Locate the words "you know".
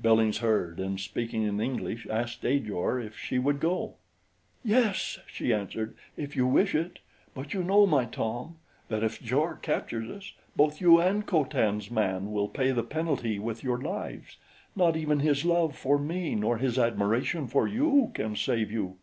7.52-7.84